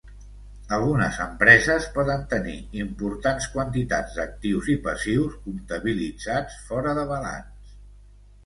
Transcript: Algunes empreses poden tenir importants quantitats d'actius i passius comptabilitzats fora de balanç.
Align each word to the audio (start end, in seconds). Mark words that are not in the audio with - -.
Algunes 0.77 1.17
empreses 1.25 1.89
poden 1.97 2.23
tenir 2.31 2.55
importants 2.85 3.49
quantitats 3.57 4.17
d'actius 4.21 4.71
i 4.77 4.77
passius 4.89 5.39
comptabilitzats 5.47 6.61
fora 6.71 6.97
de 7.03 7.09
balanç. 7.13 7.73